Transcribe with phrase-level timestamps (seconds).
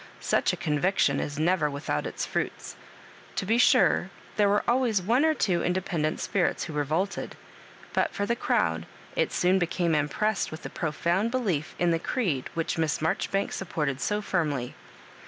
[0.19, 2.75] Such a conviction is never without its fruits.
[3.35, 7.35] To be sure there were always one or two indepen dent spirits who revolted;
[7.93, 12.49] but for the crowd, it soon became impressed with a profound belief in the creed
[12.55, 14.73] which Miss Marjoribanks supported 80 firmly.